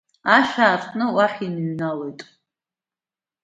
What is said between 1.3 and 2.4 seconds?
иныҩналоит.